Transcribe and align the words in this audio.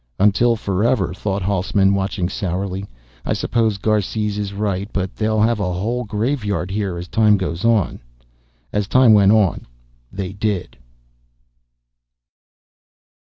"Until 0.17 0.55
forever," 0.55 1.13
thought 1.13 1.43
Hausman, 1.43 1.93
watching 1.93 2.27
sourly. 2.27 2.87
"I 3.23 3.33
suppose 3.33 3.77
Garces 3.77 4.39
is 4.39 4.51
right. 4.51 4.89
But 4.91 5.15
they'll 5.15 5.41
have 5.41 5.59
a 5.59 5.73
whole 5.73 6.05
graveyard 6.05 6.71
here, 6.71 6.97
as 6.97 7.07
time 7.07 7.37
goes 7.37 7.63
on." 7.63 7.99
As 8.73 8.87
time 8.87 9.13
went 9.13 9.31
on, 9.31 9.67
they 10.11 10.33
did. 10.33 10.75